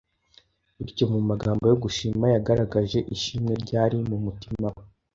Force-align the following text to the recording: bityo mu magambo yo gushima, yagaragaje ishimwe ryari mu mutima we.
bityo 0.83 1.05
mu 1.13 1.19
magambo 1.29 1.63
yo 1.71 1.77
gushima, 1.83 2.25
yagaragaje 2.35 2.99
ishimwe 3.15 3.51
ryari 3.63 3.97
mu 4.09 4.17
mutima 4.25 4.65
we. 4.75 4.83